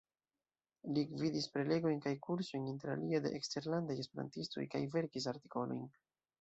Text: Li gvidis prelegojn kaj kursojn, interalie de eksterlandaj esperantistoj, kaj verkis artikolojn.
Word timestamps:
Li 0.95 1.03
gvidis 1.09 1.45
prelegojn 1.57 2.01
kaj 2.07 2.15
kursojn, 2.29 2.67
interalie 2.73 3.21
de 3.27 3.35
eksterlandaj 3.43 4.01
esperantistoj, 4.07 4.69
kaj 4.75 4.85
verkis 4.99 5.33
artikolojn. 5.37 5.89